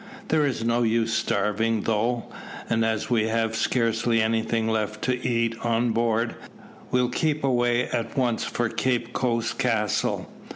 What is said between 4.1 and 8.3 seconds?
anything left to eat on board, we'll keep away at